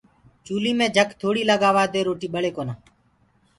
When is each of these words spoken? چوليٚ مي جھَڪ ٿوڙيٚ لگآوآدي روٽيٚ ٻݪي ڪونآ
چوليٚ 0.45 0.77
مي 0.79 0.87
جھَڪ 0.95 1.09
ٿوڙيٚ 1.21 1.47
لگآوآدي 1.49 2.01
روٽيٚ 2.07 2.33
ٻݪي 2.33 2.51
ڪونآ 2.55 2.73